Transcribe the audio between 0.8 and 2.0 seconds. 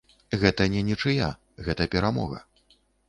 нічыя, гэта